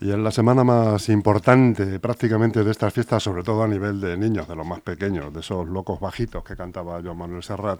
Y 0.00 0.10
en 0.10 0.24
la 0.24 0.32
semana 0.32 0.64
más 0.64 1.08
importante 1.10 2.00
prácticamente 2.00 2.64
de 2.64 2.70
estas 2.72 2.92
fiestas, 2.92 3.22
sobre 3.22 3.44
todo 3.44 3.62
a 3.62 3.68
nivel 3.68 4.00
de 4.00 4.16
niños, 4.16 4.48
de 4.48 4.56
los 4.56 4.66
más 4.66 4.80
pequeños, 4.80 5.32
de 5.32 5.38
esos 5.38 5.68
locos 5.68 6.00
bajitos 6.00 6.42
que 6.42 6.56
cantaba 6.56 7.00
Joan 7.00 7.18
Manuel 7.18 7.44
Serrat, 7.44 7.78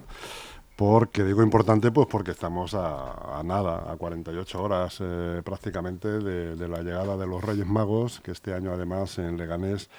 porque 0.77 1.23
digo 1.23 1.43
importante, 1.43 1.91
pues 1.91 2.07
porque 2.09 2.31
estamos 2.31 2.75
a, 2.75 3.41
nada, 3.45 3.91
a 3.93 3.97
48 3.97 4.63
horas 4.63 4.99
eh, 5.01 5.43
prácticamente 5.45 6.09
de 6.09 6.69
la 6.69 6.83
llegada 6.83 7.17
de 7.17 7.27
los 7.27 7.43
Reyes 7.43 7.67
Magos, 7.67 8.21
que 8.21 8.33
este 8.33 8.55
año 8.55 8.73
además 8.73 9.19
en 9.19 9.37
Leganés 9.37 9.91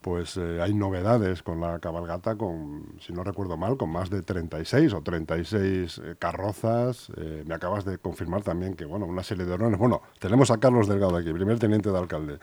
pues 0.00 0.36
eh, 0.36 0.60
hay 0.60 0.74
novedades 0.74 1.42
con 1.42 1.60
la 1.60 1.78
cabalgata, 1.78 2.36
con, 2.36 2.94
si 3.00 3.12
no 3.12 3.24
recuerdo 3.24 3.56
mal, 3.56 3.76
con 3.76 3.90
más 3.90 4.10
de 4.10 4.22
36 4.22 4.92
o 4.92 5.02
36 5.02 6.00
eh, 6.04 6.14
carrozas. 6.18 7.10
Eh, 7.16 7.44
me 7.46 7.54
acabas 7.54 7.84
de 7.84 7.98
confirmar 7.98 8.42
también 8.42 8.74
que, 8.74 8.84
bueno, 8.84 9.06
una 9.06 9.22
serie 9.22 9.44
de 9.44 9.52
honores. 9.52 9.78
Bueno, 9.78 10.02
tenemos 10.18 10.50
a 10.50 10.58
Carlos 10.58 10.88
Delgado 10.88 11.16
aquí, 11.16 11.32
primer 11.32 11.58
teniente 11.58 11.90
de 11.90 11.98
alcalde 11.98 12.38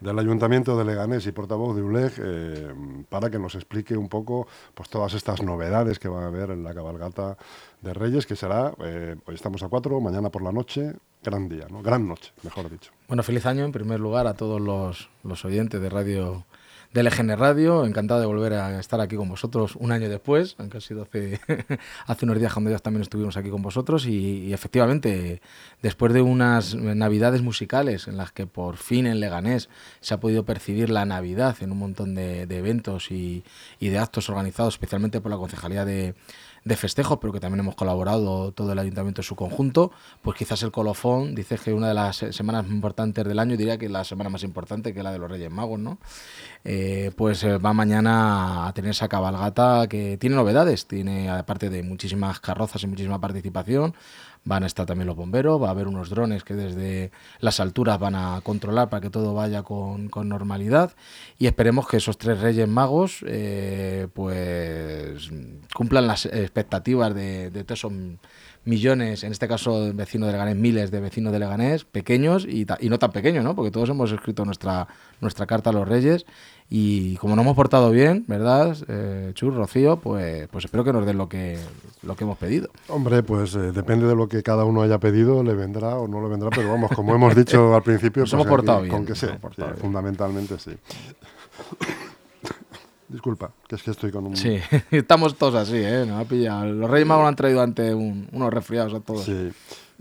del 0.00 0.18
Ayuntamiento 0.18 0.78
de 0.78 0.84
Leganés 0.84 1.26
y 1.26 1.32
portavoz 1.32 1.76
de 1.76 1.82
ULEG, 1.82 2.12
eh, 2.18 2.74
para 3.08 3.30
que 3.30 3.38
nos 3.38 3.54
explique 3.54 3.96
un 3.96 4.08
poco 4.08 4.46
pues 4.74 4.88
todas 4.88 5.12
estas 5.14 5.42
novedades 5.42 5.98
que 5.98 6.08
van 6.08 6.24
a 6.24 6.26
haber 6.28 6.50
en 6.50 6.64
la 6.64 6.72
cabalgata 6.72 7.36
de 7.82 7.92
Reyes, 7.92 8.26
que 8.26 8.34
será, 8.36 8.72
hoy 8.78 9.34
estamos 9.34 9.62
a 9.62 9.68
cuatro, 9.68 10.00
mañana 10.00 10.30
por 10.30 10.42
la 10.42 10.52
noche, 10.52 10.94
gran 11.22 11.48
día, 11.48 11.66
¿no? 11.70 11.82
Gran 11.82 12.06
noche, 12.08 12.32
mejor 12.42 12.70
dicho. 12.70 12.92
Bueno, 13.08 13.22
feliz 13.22 13.44
año 13.46 13.64
en 13.64 13.72
primer 13.72 14.00
lugar 14.00 14.26
a 14.26 14.34
todos 14.34 14.60
los, 14.60 15.10
los 15.22 15.44
oyentes 15.44 15.80
de 15.80 15.90
Radio 15.90 16.46
de 16.92 17.02
LGN 17.02 17.36
Radio. 17.36 17.84
Encantado 17.84 18.20
de 18.20 18.26
volver 18.26 18.54
a 18.54 18.78
estar 18.80 19.00
aquí 19.00 19.16
con 19.16 19.28
vosotros 19.28 19.76
un 19.76 19.92
año 19.92 20.08
después, 20.08 20.56
aunque 20.58 20.78
ha 20.78 20.80
sido 20.80 21.02
hace, 21.02 21.40
hace 22.06 22.24
unos 22.24 22.38
días 22.38 22.52
cuando 22.52 22.70
ya 22.70 22.78
también 22.78 23.02
estuvimos 23.02 23.36
aquí 23.36 23.50
con 23.50 23.62
vosotros. 23.62 24.06
Y, 24.06 24.52
efectivamente, 24.52 25.40
después 25.82 26.12
de 26.12 26.22
unas 26.22 26.74
navidades 26.74 27.42
musicales 27.42 28.08
en 28.08 28.16
las 28.16 28.32
que 28.32 28.46
por 28.46 28.76
fin 28.76 29.06
en 29.06 29.20
Leganés 29.20 29.68
se 30.00 30.14
ha 30.14 30.20
podido 30.20 30.44
percibir 30.44 30.90
la 30.90 31.04
Navidad 31.04 31.56
en 31.60 31.72
un 31.72 31.78
montón 31.78 32.14
de, 32.14 32.42
eventos 32.42 33.10
y 33.10 33.44
de 33.80 33.98
actos 33.98 34.28
organizados, 34.28 34.74
especialmente 34.74 35.20
por 35.20 35.30
la 35.30 35.38
Concejalía 35.38 35.84
de 35.84 36.14
de 36.64 36.76
festejos, 36.76 37.18
pero 37.20 37.32
que 37.32 37.40
también 37.40 37.60
hemos 37.60 37.74
colaborado 37.74 38.52
todo 38.52 38.72
el 38.72 38.78
ayuntamiento 38.78 39.20
en 39.20 39.24
su 39.24 39.36
conjunto, 39.36 39.92
pues 40.22 40.36
quizás 40.36 40.62
el 40.62 40.70
colofón, 40.70 41.34
dice 41.34 41.56
que 41.56 41.72
una 41.72 41.88
de 41.88 41.94
las 41.94 42.16
semanas 42.16 42.64
más 42.64 42.72
importantes 42.72 43.24
del 43.24 43.38
año, 43.38 43.56
diría 43.56 43.78
que 43.78 43.88
la 43.88 44.04
semana 44.04 44.30
más 44.30 44.42
importante, 44.42 44.92
que 44.92 45.02
la 45.02 45.12
de 45.12 45.18
los 45.18 45.30
Reyes 45.30 45.50
Magos, 45.50 45.78
¿no? 45.78 45.98
Eh, 46.64 47.10
pues 47.16 47.42
eh, 47.42 47.56
va 47.56 47.72
mañana 47.72 48.66
a 48.66 48.72
tener 48.74 48.90
esa 48.90 49.08
cabalgata 49.08 49.86
que 49.88 50.18
tiene 50.18 50.36
novedades, 50.36 50.86
tiene 50.86 51.30
aparte 51.30 51.70
de 51.70 51.82
muchísimas 51.82 52.40
carrozas 52.40 52.82
y 52.82 52.86
muchísima 52.86 53.20
participación, 53.20 53.94
van 54.44 54.62
a 54.62 54.66
estar 54.66 54.86
también 54.86 55.06
los 55.06 55.16
bomberos, 55.16 55.62
va 55.62 55.68
a 55.68 55.70
haber 55.70 55.86
unos 55.86 56.08
drones 56.08 56.44
que 56.44 56.54
desde 56.54 57.10
las 57.40 57.60
alturas 57.60 57.98
van 57.98 58.14
a 58.14 58.40
controlar 58.42 58.88
para 58.88 59.00
que 59.00 59.10
todo 59.10 59.34
vaya 59.34 59.62
con, 59.62 60.08
con 60.08 60.28
normalidad. 60.28 60.92
Y 61.38 61.46
esperemos 61.46 61.86
que 61.86 61.98
esos 61.98 62.18
tres 62.18 62.40
Reyes 62.40 62.68
Magos 62.68 63.24
eh, 63.26 64.08
pues 64.14 65.30
cumplan 65.74 66.06
las 66.06 66.26
expectativas 66.26 67.14
de, 67.14 67.50
de 67.50 67.64
millones, 68.64 69.24
en 69.24 69.32
este 69.32 69.48
caso 69.48 69.92
vecinos 69.94 70.26
de 70.26 70.32
Leganés, 70.32 70.56
miles 70.56 70.90
de 70.90 71.00
vecinos 71.00 71.32
de 71.32 71.38
Leganés, 71.38 71.84
pequeños 71.84 72.44
y, 72.44 72.66
y, 72.80 72.88
no 72.88 72.98
tan 72.98 73.12
pequeños, 73.12 73.42
¿no? 73.44 73.54
Porque 73.54 73.70
todos 73.70 73.88
hemos 73.88 74.12
escrito 74.12 74.44
nuestra, 74.44 74.86
nuestra 75.20 75.46
carta 75.46 75.70
a 75.70 75.72
los 75.72 75.88
Reyes 75.88 76.26
y 76.72 77.16
como 77.16 77.34
nos 77.34 77.44
hemos 77.44 77.56
portado 77.56 77.90
bien, 77.90 78.24
¿verdad? 78.28 78.76
Eh, 78.86 79.32
Chur, 79.34 79.54
Rocío, 79.54 79.96
pues, 79.96 80.46
pues 80.48 80.66
espero 80.66 80.84
que 80.84 80.92
nos 80.92 81.04
den 81.04 81.18
lo 81.18 81.28
que, 81.28 81.58
lo 82.02 82.14
que 82.14 82.24
hemos 82.24 82.38
pedido. 82.38 82.68
Hombre, 82.88 83.24
pues 83.24 83.56
eh, 83.56 83.72
depende 83.72 84.06
de 84.06 84.14
lo 84.14 84.28
que 84.28 84.42
cada 84.42 84.64
uno 84.64 84.82
haya 84.82 84.98
pedido, 84.98 85.42
le 85.42 85.54
vendrá 85.54 85.96
o 85.96 86.06
no 86.06 86.22
le 86.22 86.28
vendrá, 86.28 86.50
pero 86.50 86.70
vamos, 86.70 86.92
como 86.94 87.14
hemos 87.14 87.34
dicho 87.34 87.74
al 87.74 87.82
principio, 87.82 88.22
nos 88.22 88.30
pues 88.30 88.40
hemos 88.40 88.46
portado 88.46 88.78
aquí, 88.78 88.88
bien. 88.88 88.96
Con 88.98 89.06
que 89.06 89.14
sea, 89.16 89.32
sí, 89.32 89.62
bien. 89.62 89.76
fundamentalmente 89.78 90.58
sí. 90.58 90.72
Disculpa, 93.10 93.50
que 93.66 93.74
es 93.74 93.82
que 93.82 93.90
estoy 93.90 94.12
con 94.12 94.26
un... 94.26 94.36
Sí, 94.36 94.60
estamos 94.92 95.36
todos 95.36 95.56
así, 95.56 95.76
¿eh? 95.76 96.04
Nos 96.06 96.24
ha 96.24 96.28
pillado. 96.28 96.66
Los 96.66 96.88
Reyes 96.88 97.08
Magos 97.08 97.26
han 97.26 97.34
traído 97.34 97.60
ante 97.60 97.92
un, 97.92 98.28
unos 98.30 98.54
resfriados 98.54 98.94
a 98.94 99.00
todos. 99.00 99.24
Sí. 99.24 99.50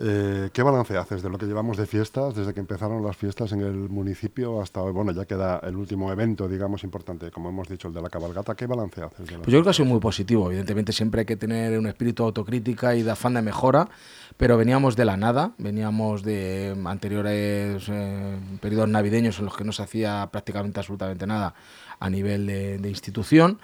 Eh, 0.01 0.49
¿Qué 0.53 0.63
balance 0.63 0.95
haces 0.97 1.21
de 1.21 1.29
lo 1.29 1.37
que 1.37 1.45
llevamos 1.45 1.75
de 1.75 1.85
fiestas, 1.85 2.33
desde 2.33 2.53
que 2.53 2.61
empezaron 2.61 3.03
las 3.03 3.17
fiestas 3.17 3.51
en 3.51 3.59
el 3.59 3.89
municipio 3.89 4.61
hasta 4.61 4.81
hoy? 4.81 4.93
Bueno, 4.93 5.11
ya 5.11 5.25
queda 5.25 5.59
el 5.61 5.75
último 5.75 6.09
evento, 6.09 6.47
digamos, 6.47 6.85
importante, 6.85 7.29
como 7.31 7.49
hemos 7.49 7.67
dicho, 7.67 7.89
el 7.89 7.93
de 7.93 8.01
la 8.01 8.09
cabalgata. 8.09 8.55
¿Qué 8.55 8.65
balance 8.65 9.01
haces? 9.01 9.27
De 9.27 9.37
pues 9.37 9.47
yo 9.47 9.51
creo 9.51 9.63
que 9.63 9.69
ha 9.71 9.73
sido 9.73 9.89
muy 9.89 9.99
positivo. 9.99 10.47
Evidentemente 10.47 10.93
siempre 10.93 11.21
hay 11.21 11.25
que 11.25 11.35
tener 11.35 11.77
un 11.77 11.85
espíritu 11.85 12.23
de 12.23 12.27
autocrítica 12.27 12.95
y 12.95 13.03
de 13.03 13.11
afán 13.11 13.33
de 13.33 13.41
mejora, 13.41 13.89
pero 14.37 14.55
veníamos 14.55 14.95
de 14.95 15.03
la 15.03 15.17
nada, 15.17 15.51
veníamos 15.57 16.23
de 16.23 16.77
anteriores 16.85 17.83
eh, 17.89 18.37
periodos 18.61 18.87
navideños 18.87 19.39
en 19.39 19.45
los 19.45 19.57
que 19.57 19.66
no 19.66 19.73
se 19.73 19.83
hacía 19.83 20.29
prácticamente 20.31 20.79
absolutamente 20.79 21.27
nada 21.27 21.55
a 21.99 22.09
nivel 22.09 22.47
de, 22.47 22.77
de 22.77 22.89
institución 22.89 23.59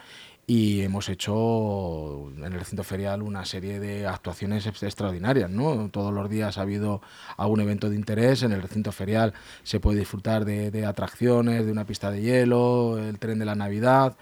y 0.47 0.81
hemos 0.81 1.09
hecho 1.09 2.31
en 2.37 2.43
el 2.43 2.59
recinto 2.59 2.83
ferial 2.83 3.23
una 3.23 3.45
serie 3.45 3.79
de 3.79 4.05
actuaciones 4.05 4.65
extraordinarias, 4.67 5.49
¿no? 5.49 5.89
Todos 5.89 6.13
los 6.13 6.29
días 6.29 6.57
ha 6.57 6.61
habido 6.61 7.01
algún 7.37 7.61
evento 7.61 7.89
de 7.89 7.95
interés, 7.95 8.43
en 8.43 8.51
el 8.51 8.61
recinto 8.61 8.91
ferial 8.91 9.33
se 9.63 9.79
puede 9.79 9.99
disfrutar 9.99 10.45
de, 10.45 10.85
atracciones, 10.85 11.65
de 11.65 11.71
una 11.71 11.85
pista 11.85 12.11
de 12.11 12.21
hielo, 12.21 12.99
el 12.99 13.17
tren 13.17 13.39
de 13.39 13.45
la 13.45 13.55
Navidad, 13.55 14.17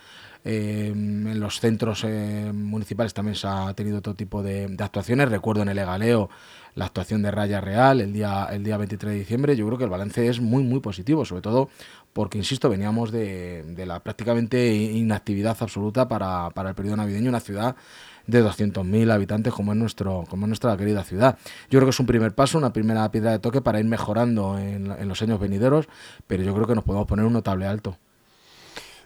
eh, 0.45 0.91
en 0.93 1.39
los 1.39 1.59
centros 1.59 2.03
eh, 2.05 2.51
municipales 2.53 3.13
también 3.13 3.35
se 3.35 3.47
ha 3.47 3.73
tenido 3.73 4.01
todo 4.01 4.13
tipo 4.13 4.43
de, 4.43 4.67
de, 4.67 4.83
actuaciones. 4.83 5.29
Recuerdo 5.29 5.61
en 5.61 5.69
el 5.69 5.77
Egaleo 5.77 6.29
la 6.75 6.85
actuación 6.85 7.21
de 7.21 7.31
Raya 7.31 7.61
Real 7.61 8.01
el 8.01 8.13
día, 8.13 8.47
el 8.51 8.63
día 8.63 8.77
23 8.77 9.13
de 9.13 9.19
diciembre. 9.19 9.55
Yo 9.55 9.65
creo 9.65 9.77
que 9.77 9.83
el 9.83 9.89
balance 9.89 10.27
es 10.27 10.39
muy, 10.39 10.63
muy 10.63 10.79
positivo, 10.79 11.25
sobre 11.25 11.41
todo 11.41 11.69
porque, 12.13 12.37
insisto, 12.37 12.69
veníamos 12.69 13.11
de, 13.11 13.63
de 13.63 13.85
la 13.85 13.99
prácticamente 14.01 14.73
inactividad 14.73 15.57
absoluta 15.59 16.07
para, 16.07 16.49
para 16.51 16.69
el 16.69 16.75
periodo 16.75 16.97
navideño, 16.97 17.29
una 17.29 17.39
ciudad 17.39 17.75
de 18.27 18.43
200.000 18.43 19.11
habitantes 19.11 19.53
como 19.53 19.73
es, 19.73 19.77
nuestro, 19.77 20.23
como 20.29 20.45
es 20.45 20.47
nuestra 20.47 20.77
querida 20.77 21.03
ciudad. 21.03 21.37
Yo 21.69 21.79
creo 21.79 21.85
que 21.85 21.89
es 21.91 21.99
un 21.99 22.05
primer 22.05 22.33
paso, 22.33 22.57
una 22.57 22.71
primera 22.71 23.09
piedra 23.11 23.31
de 23.31 23.39
toque 23.39 23.61
para 23.61 23.79
ir 23.79 23.85
mejorando 23.85 24.57
en, 24.57 24.91
en 24.91 25.07
los 25.07 25.21
años 25.21 25.39
venideros, 25.39 25.87
pero 26.27 26.43
yo 26.43 26.53
creo 26.53 26.67
que 26.67 26.75
nos 26.75 26.83
podemos 26.83 27.07
poner 27.07 27.25
un 27.25 27.33
notable 27.33 27.65
alto. 27.65 27.97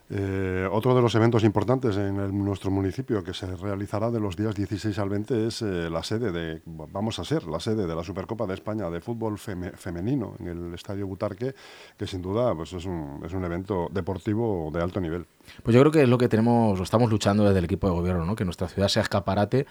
Eh, 0.09 0.65
otro 0.71 0.95
de 0.95 1.01
los 1.01 1.13
eventos 1.15 1.43
importantes 1.43 1.97
en 1.97 2.45
nuestro 2.45 2.71
municipio 2.71 3.25
que 3.25 3.33
se 3.33 3.53
realizará 3.57 4.09
de 4.09 4.21
los 4.21 4.37
días 4.37 4.55
16 4.55 4.97
al 4.99 5.09
20 5.09 5.47
es 5.47 5.61
eh, 5.61 5.89
la 5.89 6.01
sede 6.01 6.31
de, 6.31 6.61
vamos 6.65 7.19
a 7.19 7.25
ser 7.25 7.45
la 7.45 7.59
sede 7.59 7.85
de 7.85 7.93
la 7.93 8.05
Supercopa 8.05 8.45
de 8.45 8.53
España 8.53 8.89
de 8.89 9.01
fútbol 9.01 9.37
feme, 9.37 9.71
femenino 9.71 10.35
en 10.39 10.47
el 10.47 10.73
Estadio 10.73 11.07
Butarque, 11.07 11.53
que 11.97 12.07
sin 12.07 12.21
duda 12.21 12.55
pues 12.55 12.71
es 12.71 12.85
un, 12.85 13.21
es 13.25 13.33
un 13.33 13.43
evento 13.43 13.89
deportivo 13.91 14.71
de 14.73 14.81
alto 14.81 15.01
nivel. 15.01 15.25
Pues 15.61 15.75
yo 15.75 15.81
creo 15.81 15.91
que 15.91 16.03
es 16.03 16.09
lo 16.09 16.17
que 16.17 16.29
tenemos, 16.29 16.77
lo 16.77 16.83
estamos 16.85 17.11
luchando 17.11 17.43
desde 17.43 17.59
el 17.59 17.65
equipo 17.65 17.87
de 17.87 17.93
gobierno, 17.93 18.25
¿no? 18.25 18.35
que 18.37 18.45
nuestra 18.45 18.69
ciudad 18.69 18.87
sea 18.87 19.01
escaparate 19.01 19.65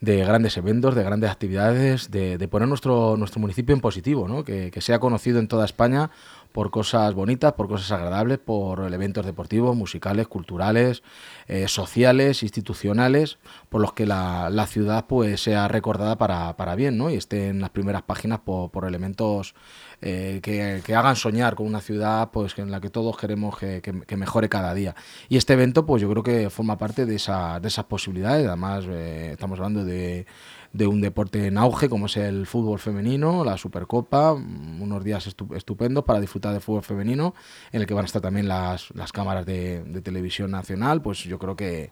de 0.00 0.24
grandes 0.24 0.56
eventos, 0.56 0.94
de 0.94 1.02
grandes 1.02 1.30
actividades, 1.30 2.10
de, 2.10 2.48
poner 2.48 2.68
nuestro, 2.68 3.16
nuestro 3.18 3.40
municipio 3.40 3.74
en 3.74 3.80
positivo, 3.80 4.26
¿no? 4.26 4.42
que 4.44 4.80
sea 4.80 4.98
conocido 4.98 5.38
en 5.38 5.48
toda 5.48 5.66
España 5.66 6.10
por 6.56 6.70
cosas 6.70 7.12
bonitas, 7.12 7.52
por 7.52 7.68
cosas 7.68 7.92
agradables, 7.92 8.38
por 8.38 8.90
eventos 8.90 9.26
deportivos, 9.26 9.76
musicales, 9.76 10.26
culturales, 10.26 11.02
eh, 11.48 11.68
sociales, 11.68 12.42
institucionales, 12.42 13.36
por 13.68 13.82
los 13.82 13.92
que 13.92 14.06
la, 14.06 14.48
la 14.48 14.66
ciudad 14.66 15.04
pues 15.06 15.42
sea 15.42 15.68
recordada 15.68 16.16
para, 16.16 16.56
para, 16.56 16.74
bien, 16.74 16.96
¿no? 16.96 17.10
Y 17.10 17.16
esté 17.16 17.48
en 17.48 17.60
las 17.60 17.68
primeras 17.68 18.04
páginas 18.04 18.38
por, 18.38 18.70
por 18.70 18.86
elementos 18.86 19.54
eh, 20.00 20.40
que, 20.42 20.80
que, 20.82 20.94
hagan 20.94 21.16
soñar 21.16 21.56
con 21.56 21.66
una 21.66 21.82
ciudad 21.82 22.30
pues 22.30 22.58
en 22.58 22.70
la 22.70 22.80
que 22.80 22.88
todos 22.88 23.18
queremos 23.18 23.58
que, 23.58 24.16
mejore 24.16 24.48
cada 24.48 24.72
día. 24.72 24.94
Y 25.28 25.36
este 25.36 25.52
evento, 25.52 25.84
pues 25.84 26.00
yo 26.00 26.08
creo 26.08 26.22
que 26.22 26.48
forma 26.48 26.78
parte 26.78 27.04
de, 27.04 27.16
esa, 27.16 27.60
de 27.60 27.68
esas 27.68 27.84
posibilidades. 27.84 28.46
Además, 28.46 28.86
eh, 28.88 29.32
estamos 29.32 29.58
hablando 29.58 29.84
de 29.84 30.24
de 30.72 30.86
un 30.86 31.00
deporte 31.00 31.46
en 31.46 31.58
auge 31.58 31.88
como 31.88 32.06
es 32.06 32.16
el 32.16 32.46
fútbol 32.46 32.78
femenino, 32.78 33.44
la 33.44 33.56
Supercopa, 33.56 34.32
unos 34.32 35.04
días 35.04 35.26
estupendos 35.54 36.04
para 36.04 36.20
disfrutar 36.20 36.52
de 36.52 36.60
fútbol 36.60 36.82
femenino, 36.82 37.34
en 37.72 37.80
el 37.80 37.86
que 37.86 37.94
van 37.94 38.04
a 38.04 38.06
estar 38.06 38.22
también 38.22 38.48
las, 38.48 38.90
las 38.94 39.12
cámaras 39.12 39.46
de, 39.46 39.82
de, 39.84 40.00
televisión 40.00 40.50
nacional, 40.50 41.02
pues 41.02 41.24
yo 41.24 41.38
creo 41.38 41.56
que, 41.56 41.90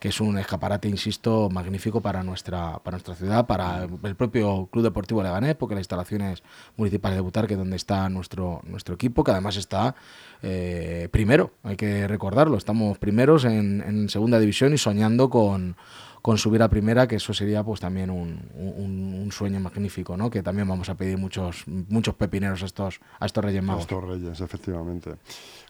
que, 0.00 0.08
es 0.08 0.20
un 0.20 0.38
escaparate, 0.38 0.88
insisto, 0.88 1.48
magnífico 1.50 2.00
para 2.00 2.22
nuestra, 2.22 2.78
para 2.78 2.96
nuestra 2.96 3.14
ciudad, 3.14 3.46
para 3.46 3.84
el 4.02 4.16
propio 4.16 4.68
Club 4.72 4.84
Deportivo 4.84 5.22
Leganés, 5.22 5.54
porque 5.54 5.74
las 5.74 5.82
instalaciones 5.82 6.42
municipales 6.76 7.16
de 7.16 7.22
Butarque, 7.22 7.56
donde 7.56 7.76
está 7.76 8.08
nuestro, 8.08 8.62
nuestro 8.64 8.94
equipo, 8.94 9.24
que 9.24 9.30
además 9.30 9.56
está 9.56 9.94
eh, 10.42 11.08
primero, 11.10 11.52
hay 11.62 11.76
que 11.76 12.08
recordarlo, 12.08 12.56
estamos 12.56 12.98
primeros 12.98 13.44
en 13.44 14.08
segunda 14.08 14.38
división 14.38 14.74
y 14.74 14.78
soñando 14.78 15.30
con 15.30 15.76
con 16.22 16.38
subir 16.38 16.62
a 16.62 16.68
primera, 16.68 17.08
que 17.08 17.16
eso 17.16 17.34
sería 17.34 17.64
pues 17.64 17.80
también 17.80 18.08
un, 18.08 18.48
un, 18.54 19.32
sueño 19.32 19.58
magnífico, 19.58 20.16
¿no? 20.16 20.30
Que 20.30 20.42
también 20.42 20.68
vamos 20.68 20.88
a 20.88 20.94
pedir 20.94 21.18
muchos, 21.18 21.64
muchos 21.66 22.14
pepineros 22.14 22.62
a 22.62 22.66
estos, 22.66 23.00
a 23.18 23.26
estos 23.26 23.44
Reyes 23.44 23.62
Magos. 23.62 23.80
A 23.80 23.82
estos 23.82 24.04
Reyes, 24.04 24.40
efectivamente. 24.40 25.16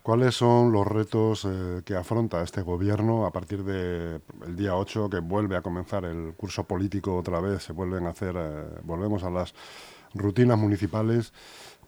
¿Cuáles 0.03 0.35
son 0.35 0.73
los 0.73 0.87
retos 0.87 1.47
eh, 1.49 1.83
que 1.85 1.95
afronta 1.95 2.43
este 2.43 2.61
gobierno 2.61 3.25
a 3.25 3.31
partir 3.31 3.63
del 3.65 4.21
día 4.55 4.77
8, 4.77 5.09
que 5.09 5.21
vuelve 5.21 5.57
a 5.57 5.63
comenzar 5.63 6.05
el 6.05 6.35
curso 6.37 6.65
político 6.65 7.17
otra 7.17 7.41
vez? 7.41 7.63
Se 7.63 7.73
vuelven 7.73 8.07
a 8.07 8.11
hacer, 8.11 8.35
eh, 8.37 8.81
volvemos 8.83 9.23
a 9.23 9.31
las 9.31 9.55
rutinas 10.13 10.59
municipales. 10.59 11.33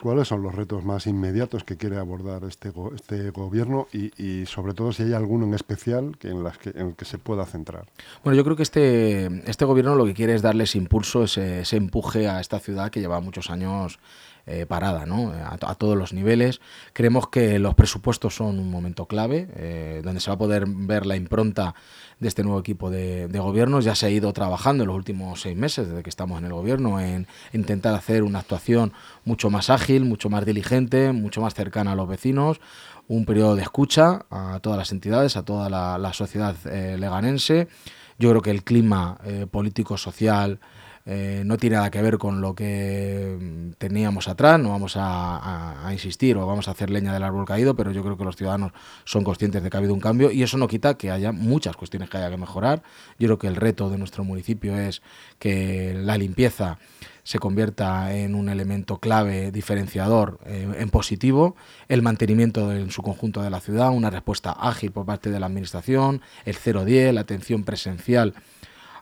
¿Cuáles 0.05 0.29
son 0.29 0.43
los 0.43 0.55
retos 0.55 0.85
más 0.85 1.07
inmediatos 1.07 1.65
que 1.65 1.79
quiere 1.79 1.97
abordar 1.97 2.45
este, 2.45 2.71
este 2.95 3.31
gobierno 3.31 3.89
y, 3.91 4.45
sobre 4.45 4.75
todo 4.75 4.93
si 4.93 5.05
hay 5.05 5.15
alguno 5.15 5.47
en 5.47 5.55
especial 5.55 6.19
que 6.19 6.29
en, 6.29 6.45
el 6.75 6.95
que 6.95 7.07
se 7.07 7.17
pueda 7.17 7.47
centrar? 7.47 7.87
Bueno, 8.23 8.37
yo 8.37 8.45
creo 8.45 8.55
que 8.55 8.65
este, 8.65 9.51
este 9.51 9.65
gobierno 9.65 9.95
lo 9.95 10.05
que 10.05 10.13
quiere 10.13 10.35
es 10.35 10.43
darles 10.43 10.77
impulso, 10.77 11.25
ese 11.25 11.65
empuje 11.75 12.29
a 12.29 12.41
esta 12.41 12.61
ciudad 12.61 12.91
que 12.91 13.01
lleva 13.01 13.19
muchos 13.21 13.49
años 13.49 13.99
eh, 14.47 14.67
parada 14.67 15.07
¿no? 15.07 15.33
A, 15.33 15.75
todos 15.75 15.97
los 15.97 16.13
niveles. 16.13 16.61
Creemos 16.93 17.29
que 17.29 17.59
los 17.59 17.75
presupuestos 17.75 18.35
son 18.35 18.59
un 18.59 18.71
momento 18.71 19.07
clave, 19.07 19.49
eh, 19.55 20.03
donde 20.05 20.21
se 20.21 20.29
va 20.29 20.35
a 20.35 20.39
poder 20.39 20.67
ver 20.67 21.07
la 21.07 21.17
impronta 21.17 21.75
de 22.21 22.29
este 22.29 22.43
nuevo 22.43 22.61
equipo 22.61 22.91
de, 22.91 23.27
gobierno. 23.33 23.81
Ya 23.81 23.95
se 23.95 24.05
ha 24.05 24.11
ido 24.11 24.31
trabajando 24.35 24.83
en 24.83 24.89
los 24.89 24.97
últimos 24.97 25.41
seis 25.41 25.57
meses, 25.57 25.89
desde 25.89 26.03
que 26.03 26.11
estamos 26.11 26.39
en 26.39 26.45
el 26.45 26.53
gobierno, 26.53 27.01
en 27.01 27.27
intentar 27.55 27.95
hacer 27.95 28.23
una 28.23 28.41
actuación 28.41 28.93
mucho 29.25 29.49
más 29.49 29.71
ágil, 29.71 30.05
mucho 30.05 30.29
más 30.29 30.45
diligente, 30.45 31.13
mucho 31.13 31.41
más 31.41 31.55
cercana 31.55 31.93
a 31.93 31.95
los 31.95 32.07
vecinos, 32.07 32.61
un 33.09 33.25
periodo 33.25 33.57
de 33.57 33.63
escucha 33.63 34.27
a 34.29 34.61
todas 34.61 34.79
las 34.79 34.93
entidades, 34.93 35.39
a 35.39 35.45
toda 35.47 35.71
la, 35.71 36.13
sociedad 36.13 36.55
eh, 36.67 36.99
leganense. 36.99 37.69
Yo 38.19 38.29
creo 38.29 38.43
que 38.43 38.51
el 38.51 38.63
clima 38.63 39.19
político, 39.51 39.97
social, 39.97 40.61
eh, 41.07 41.43
no 41.45 41.59
tiene 41.59 41.77
nada 41.77 41.91
que 41.91 42.01
ver 42.01 42.17
con 42.17 42.41
lo 42.41 42.55
que 42.55 43.75
teníamos 43.77 44.27
atrás, 44.27 44.59
no 44.59 44.71
vamos 44.71 44.95
a, 44.97 45.89
insistir 45.93 46.37
o 46.39 46.47
vamos 46.47 46.67
a 46.67 46.71
hacer 46.71 46.89
leña 46.89 47.13
del 47.13 47.23
árbol 47.23 47.45
caído, 47.45 47.77
pero 47.77 47.93
yo 47.93 48.03
creo 48.03 48.17
que 48.17 48.25
los 48.25 48.37
ciudadanos 48.37 48.73
son 49.05 49.23
conscientes 49.23 49.63
de 49.63 49.69
que 49.69 49.77
ha 49.77 49.79
habido 49.79 49.93
un 49.93 50.01
cambio 50.01 50.31
y 50.31 50.43
eso 50.43 50.57
no 50.57 50.67
quita 50.67 50.97
que 50.97 51.11
haya 51.11 51.31
muchas 51.31 51.77
cuestiones 51.77 52.09
que 52.09 52.17
haya 52.17 52.31
que 52.31 52.39
mejorar. 52.39 52.83
Yo 53.19 53.29
creo 53.29 53.39
que 53.39 53.49
el 53.49 53.57
reto 53.57 53.91
de 53.91 53.99
nuestro 53.99 54.25
municipio 54.25 54.77
es 54.79 55.03
que 55.39 55.95
la 55.95 56.17
limpieza 56.17 56.79
se 57.23 57.39
convierta 57.39 58.15
en 58.15 58.35
un 58.35 58.49
elemento 58.49 58.99
clave 58.99 59.51
diferenciador 59.51 60.39
eh, 60.45 60.75
en 60.79 60.91
positivo, 60.91 61.57
el 61.89 62.03
mantenimiento 62.03 62.73
en 62.73 62.91
su 62.91 63.03
conjunto 63.03 63.43
de 63.43 63.51
la 63.51 63.61
ciudad, 63.61 63.91
una 63.91 64.11
respuesta 64.11 64.53
ágil 64.53 64.93
por 64.93 65.07
parte 65.07 65.31
de 65.31 65.41
la 65.41 65.47
Administración, 65.47 66.21
el 66.45 66.57
010, 66.57 67.15
la 67.15 67.23
atención 67.23 67.65
presencial 67.65 68.35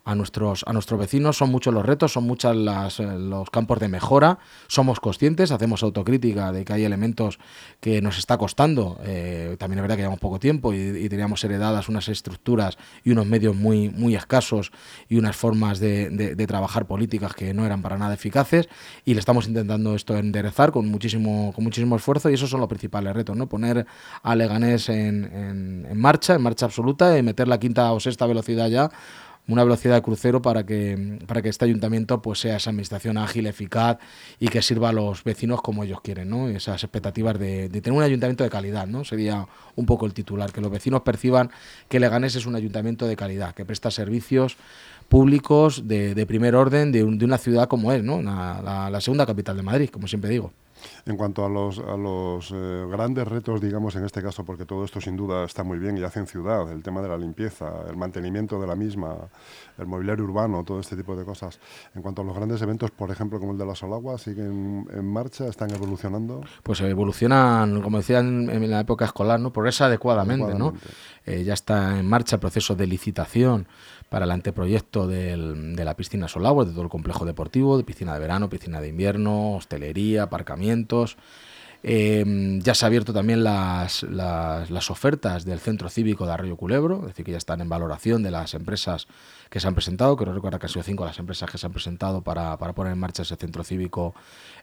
a 0.04 0.14
nuestros, 0.14 0.64
a 0.66 0.72
nuestros 0.72 0.98
vecinos. 0.98 1.36
Son 1.36 1.50
muchos 1.50 1.72
los 1.72 1.84
retos, 1.84 2.12
son 2.12 2.24
muchos 2.24 2.54
eh, 2.54 3.18
los 3.18 3.50
campos 3.50 3.78
de 3.78 3.88
mejora. 3.88 4.38
Somos 4.66 5.00
conscientes, 5.00 5.50
hacemos 5.50 5.82
autocrítica 5.82 6.52
de 6.52 6.64
que 6.64 6.72
hay 6.72 6.84
elementos 6.84 7.38
que 7.80 8.02
nos 8.02 8.18
está 8.18 8.36
costando. 8.36 8.98
Eh, 9.04 9.56
también 9.58 9.78
es 9.78 9.82
verdad 9.82 9.96
que 9.96 10.02
llevamos 10.02 10.20
poco 10.20 10.38
tiempo 10.38 10.72
y, 10.72 11.08
teníamos 11.12 11.44
heredadas 11.44 11.90
unas 11.90 12.08
estructuras 12.08 12.78
y 13.04 13.10
unos 13.10 13.26
medios 13.26 13.54
muy, 13.54 13.90
muy 13.90 14.14
escasos 14.14 14.72
y 15.10 15.18
unas 15.18 15.36
formas 15.36 15.78
de, 15.78 16.08
de, 16.08 16.46
trabajar 16.46 16.86
políticas 16.86 17.34
que 17.34 17.52
no 17.52 17.66
eran 17.66 17.82
para 17.82 17.98
nada 17.98 18.14
eficaces. 18.14 18.68
Y 19.04 19.14
le 19.14 19.20
estamos 19.20 19.46
intentando 19.46 19.94
esto 19.94 20.16
enderezar 20.16 20.72
con 20.72 20.88
muchísimo, 20.88 21.52
con 21.54 21.64
muchísimo 21.64 21.96
esfuerzo 21.96 22.30
y 22.30 22.34
esos 22.34 22.48
son 22.48 22.60
los 22.60 22.68
principales 22.68 23.14
retos, 23.14 23.36
¿no? 23.36 23.46
Poner 23.46 23.86
a 24.22 24.34
Leganés 24.34 24.88
en, 24.88 25.24
en, 25.24 25.86
en 25.88 26.00
marcha, 26.00 26.34
en 26.34 26.42
marcha 26.42 26.66
absoluta 26.66 27.16
y 27.18 27.22
meter 27.22 27.46
la 27.46 27.58
quinta 27.58 27.92
o 27.92 28.00
sexta 28.00 28.26
velocidad 28.26 28.68
ya 28.68 28.90
una 29.48 29.64
velocidad 29.64 29.96
de 29.96 30.02
crucero 30.02 30.40
para 30.40 30.64
que, 30.64 31.18
para 31.26 31.42
que 31.42 31.48
este 31.48 31.64
ayuntamiento 31.64 32.22
pues, 32.22 32.40
sea 32.40 32.56
esa 32.56 32.70
administración 32.70 33.18
ágil, 33.18 33.46
eficaz 33.46 33.98
y 34.38 34.48
que 34.48 34.62
sirva 34.62 34.90
a 34.90 34.92
los 34.92 35.24
vecinos 35.24 35.60
como 35.62 35.82
ellos 35.82 36.00
quieren, 36.00 36.30
¿no? 36.30 36.48
Esas 36.48 36.82
expectativas 36.84 37.38
de, 37.38 37.68
tener 37.68 37.92
un 37.92 38.02
ayuntamiento 38.02 38.44
de 38.44 38.50
calidad, 38.50 38.86
¿no? 38.86 39.04
Sería 39.04 39.46
un 39.74 39.86
poco 39.86 40.06
el 40.06 40.14
titular, 40.14 40.52
que 40.52 40.60
los 40.60 40.70
vecinos 40.70 41.02
perciban 41.02 41.50
que 41.88 41.98
Leganés 41.98 42.36
es 42.36 42.46
un 42.46 42.54
ayuntamiento 42.54 43.06
de 43.06 43.16
calidad, 43.16 43.54
que 43.54 43.64
presta 43.64 43.90
servicios 43.90 44.56
públicos 45.08 45.88
de, 45.88 46.24
primer 46.26 46.54
orden 46.54 46.92
de, 46.92 47.02
una 47.02 47.38
ciudad 47.38 47.68
como 47.68 47.92
es, 47.92 48.02
¿no? 48.02 48.22
la 48.22 49.00
segunda 49.00 49.26
capital 49.26 49.56
de 49.56 49.62
Madrid, 49.62 49.90
como 49.90 50.06
siempre 50.06 50.30
digo. 50.30 50.52
En 51.06 51.16
cuanto 51.16 51.44
a 51.44 51.48
los, 51.48 51.78
a 51.78 51.96
los 51.96 52.50
eh, 52.52 52.86
grandes 52.90 53.26
retos, 53.26 53.60
digamos, 53.60 53.96
en 53.96 54.04
este 54.04 54.22
caso, 54.22 54.44
porque 54.44 54.64
todo 54.64 54.84
esto 54.84 55.00
sin 55.00 55.16
duda 55.16 55.44
está 55.44 55.62
muy 55.62 55.78
bien 55.78 55.96
y 55.98 56.02
hace 56.02 56.20
en 56.20 56.26
ciudad, 56.26 56.70
el 56.70 56.82
tema 56.82 57.02
de 57.02 57.08
la 57.08 57.18
limpieza, 57.18 57.70
el 57.88 57.96
mantenimiento 57.96 58.60
de 58.60 58.66
la 58.66 58.76
misma, 58.76 59.16
el 59.78 59.86
mobiliario 59.86 60.24
urbano, 60.24 60.64
todo 60.64 60.80
este 60.80 60.96
tipo 60.96 61.16
de 61.16 61.24
cosas. 61.24 61.58
En 61.94 62.02
cuanto 62.02 62.22
a 62.22 62.24
los 62.24 62.34
grandes 62.34 62.60
eventos, 62.62 62.90
por 62.90 63.10
ejemplo, 63.10 63.38
como 63.38 63.52
el 63.52 63.58
de 63.58 63.66
la 63.66 63.74
Solagua, 63.74 64.18
¿siguen 64.18 64.86
en 64.92 65.12
marcha? 65.12 65.46
¿Están 65.46 65.72
evolucionando? 65.74 66.42
Pues 66.62 66.80
evolucionan, 66.80 67.82
como 67.82 67.98
decían 67.98 68.48
en 68.50 68.70
la 68.70 68.80
época 68.80 69.04
escolar, 69.04 69.40
¿no? 69.40 69.52
progresa 69.52 69.86
adecuadamente. 69.86 70.54
¿no? 70.54 70.74
Eh, 71.24 71.44
ya 71.44 71.54
está 71.54 71.98
en 71.98 72.06
marcha 72.06 72.36
el 72.36 72.40
proceso 72.40 72.74
de 72.74 72.86
licitación 72.86 73.66
para 74.08 74.26
el 74.26 74.30
anteproyecto 74.30 75.06
del, 75.06 75.74
de 75.74 75.84
la 75.84 75.96
piscina 75.96 76.28
Solagua, 76.28 76.66
de 76.66 76.72
todo 76.72 76.82
el 76.82 76.90
complejo 76.90 77.24
deportivo, 77.24 77.78
de 77.78 77.84
piscina 77.84 78.12
de 78.12 78.20
verano, 78.20 78.50
piscina 78.50 78.80
de 78.80 78.88
invierno, 78.88 79.54
hostelería, 79.54 80.28
Em, 81.84 82.60
ya 82.60 82.74
se 82.74 82.84
ha 82.84 82.86
abierto 82.86 83.12
también 83.12 83.42
las, 83.42 84.04
las, 84.04 84.90
ofertas 84.90 85.44
del 85.44 85.58
Centro 85.58 85.88
Cívico 85.88 86.26
de 86.26 86.32
Arroyo 86.32 86.56
Culebro, 86.56 87.00
es 87.00 87.06
decir, 87.08 87.24
que 87.24 87.32
ya 87.32 87.38
están 87.38 87.60
en 87.60 87.68
valoración 87.68 88.22
de 88.22 88.30
las 88.30 88.54
empresas 88.54 89.08
que 89.50 89.58
se 89.58 89.66
han 89.66 89.74
presentado, 89.74 90.16
que 90.16 90.24
no 90.24 90.32
recuerdo 90.32 90.60
que 90.60 90.66
han 90.66 90.72
sido 90.72 90.84
cinco 90.84 91.04
las 91.04 91.18
empresas 91.18 91.50
que 91.50 91.58
se 91.58 91.66
han 91.66 91.72
presentado 91.72 92.22
para, 92.22 92.56
para 92.56 92.72
poner 92.72 92.92
en 92.92 93.00
marcha 93.00 93.22
ese 93.22 93.34
Centro 93.34 93.64
Cívico 93.64 94.14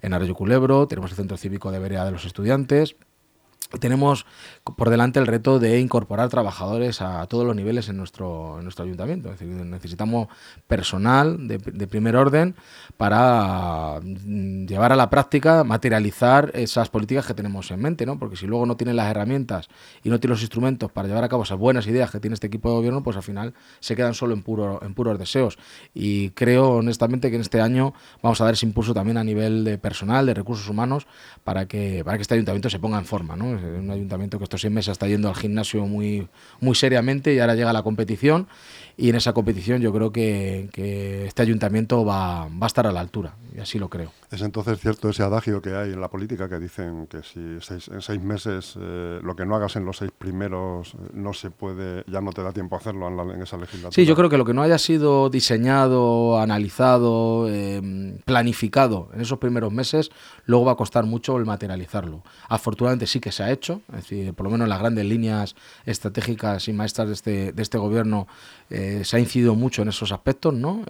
en 0.02 0.14
Arroyo 0.14 0.34
Culebro. 0.34 0.88
Tenemos 0.88 1.12
el 1.12 1.18
Centro 1.18 1.36
Cívico 1.36 1.72
de 1.72 1.80
Berea 1.80 2.06
de 2.06 2.12
los 2.12 2.24
Estudiantes, 2.24 2.96
tenemos 3.78 4.26
por 4.64 4.90
delante 4.90 5.20
el 5.20 5.28
reto 5.28 5.60
de 5.60 5.80
incorporar 5.80 6.30
trabajadores 6.30 7.02
a 7.02 7.26
todos 7.28 7.46
los 7.46 7.56
niveles 7.56 7.88
en 7.90 7.98
nuestro, 7.98 8.60
nuestro 8.64 8.86
ayuntamiento. 8.86 9.32
Es 9.32 9.40
decir, 9.40 9.54
necesitamos 9.54 10.28
personal 10.68 11.48
de, 11.48 11.60
primer 11.88 12.16
orden 12.16 12.56
para 12.98 14.00
mm, 14.02 14.66
llevar 14.66 14.92
a 14.92 14.96
la 14.96 15.10
práctica, 15.12 15.64
materializar 15.64 16.52
esas 16.56 16.90
políticas 16.90 17.28
que 17.28 17.36
tenemos 17.36 17.70
en 17.70 17.80
mente, 17.80 18.06
¿no? 18.08 18.18
Porque 18.18 18.36
si 18.38 18.48
luego 18.48 18.66
no 18.66 18.76
tienen 18.76 18.96
las 18.96 19.10
herramientas 19.10 19.70
y 20.04 20.10
no 20.10 20.20
tienen 20.20 20.34
los 20.34 20.42
instrumentos 20.42 20.92
para 20.92 21.08
llevar 21.08 21.24
a 21.24 21.30
cabo 21.30 21.44
esas 21.44 21.58
buenas 21.58 21.86
ideas 21.86 22.10
que 22.10 22.20
tiene 22.20 22.34
este 22.34 22.48
equipo 22.48 22.70
de 22.70 22.76
gobierno, 22.76 23.04
pues 23.04 23.18
al 23.18 23.24
final 23.24 23.54
se 23.80 23.96
quedan 23.96 24.16
solo 24.16 24.34
en, 24.34 24.42
puro, 24.42 24.80
en 24.84 24.96
puros 24.96 25.20
deseos. 25.20 25.60
Y 25.94 26.32
creo 26.32 26.78
honestamente 26.78 27.30
que 27.30 27.36
en 27.36 27.42
este 27.42 27.62
año 27.62 27.94
vamos 28.24 28.42
a 28.42 28.46
dar 28.46 28.56
ese 28.56 28.66
impulso 28.66 28.96
también 28.96 29.18
a 29.18 29.24
nivel 29.24 29.64
de 29.64 29.78
personal, 29.78 30.26
de 30.26 30.34
recursos 30.34 30.68
humanos, 30.70 31.06
para 31.44 31.68
que, 31.68 32.04
para 32.04 32.18
que 32.18 32.24
este 32.24 32.34
ayuntamiento 32.34 32.70
se 32.70 32.80
ponga 32.80 32.98
en 32.98 33.06
forma, 33.06 33.36
¿no? 33.36 33.59
Un 33.64 33.90
ayuntamiento 33.92 34.38
que 34.38 34.44
estos 34.44 34.62
seis 34.62 34.74
meses 34.74 34.94
está 34.94 35.08
yendo 35.08 35.30
al 35.30 35.36
gimnasio 35.36 35.86
muy, 35.86 36.28
muy 36.60 36.76
seriamente 36.76 37.34
y 37.34 37.40
ahora 37.40 37.56
llega 37.56 37.74
la 37.74 37.84
competición 37.84 38.48
y 38.98 39.10
en 39.10 39.16
esa 39.16 39.32
competición 39.32 39.82
yo 39.82 39.94
creo 39.94 40.12
que, 40.12 40.70
este 41.26 41.42
ayuntamiento 41.42 42.04
va, 42.04 42.50
va, 42.50 42.66
a 42.66 42.68
estar 42.68 42.86
a 42.86 42.92
la 42.92 43.00
altura 43.00 43.36
y 43.56 43.60
así 43.60 43.80
lo 43.80 43.90
creo. 43.90 44.12
Es 44.32 44.42
entonces 44.42 44.80
cierto 44.80 45.10
ese 45.10 45.24
adagio 45.24 45.62
que 45.62 45.74
hay 45.76 45.94
en 45.94 46.02
la 46.02 46.10
política 46.10 46.48
que 46.48 46.60
dicen 46.60 47.08
que 47.08 47.24
si 47.24 47.40
en 47.40 48.02
seis 48.02 48.22
meses 48.22 48.76
eh, 48.80 49.20
lo 49.24 49.36
que 49.36 49.46
no 49.46 49.56
hagas 49.56 49.76
en 49.76 49.86
los 49.86 49.98
seis 49.98 50.12
primeros 50.16 50.94
eh, 50.94 50.98
no 51.14 51.34
se 51.34 51.50
puede, 51.50 52.04
ya 52.08 52.22
no 52.22 52.32
te 52.32 52.44
da 52.44 52.52
tiempo 52.52 52.76
a 52.76 52.80
hacerlo 52.80 53.08
en, 53.08 53.42
esa 53.42 53.58
legislatura. 53.58 53.92
Sí, 53.92 54.06
yo 54.06 54.16
creo 54.16 54.30
que 54.30 54.38
lo 54.38 54.46
que 54.46 54.54
no 54.54 54.62
haya 54.62 54.78
sido 54.78 55.30
diseñado, 55.30 56.40
analizado, 56.40 57.48
em, 57.50 58.20
planificado 58.20 59.10
en 59.14 59.22
esos 59.22 59.40
primeros 59.40 59.74
meses, 59.74 60.12
luego 60.46 60.66
va 60.66 60.74
a 60.74 60.76
costar 60.76 61.06
mucho 61.06 61.38
el 61.38 61.46
materializarlo. 61.46 62.22
Afortunadamente 62.50 63.08
sí 63.08 63.20
que 63.20 63.32
se 63.32 63.44
ha 63.44 63.49
hecho, 63.52 63.82
es 63.90 63.96
decir, 63.96 64.34
por 64.34 64.46
lo 64.46 64.52
menos 64.52 64.66
en 64.66 64.70
las 64.70 64.80
grandes 64.80 65.06
líneas 65.06 65.56
estratégicas 65.86 66.68
y 66.68 66.74
maestras 66.74 67.08
de 67.08 67.14
este, 67.14 67.52
de 67.52 67.62
este 67.62 67.78
gobierno 67.78 68.28
eh, 68.70 69.02
se 69.04 69.18
ha 69.18 69.20
incidido 69.20 69.56
mucho 69.56 69.82
en 69.82 69.90
esos 69.90 70.12
aspectos, 70.12 70.54
¿no? 70.54 70.84